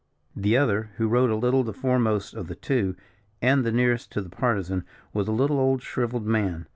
[0.35, 2.95] The other, who rode a little the foremost of the two,
[3.39, 6.65] and the nearest to the Partisan, was a little old shrivelled man.